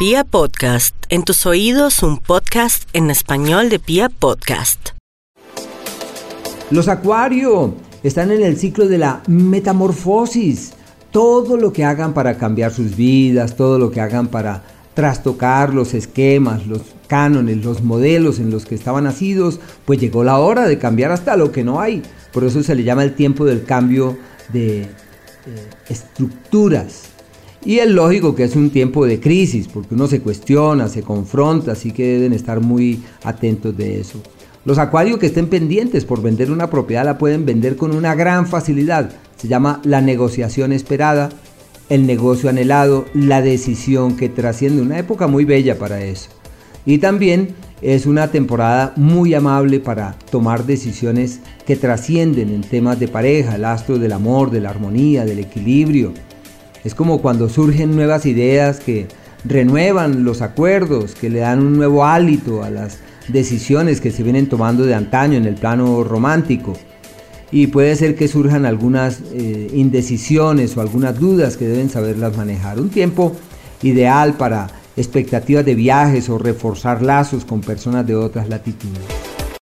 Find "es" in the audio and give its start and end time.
27.78-27.88, 28.44-28.56, 47.82-48.06, 56.84-56.94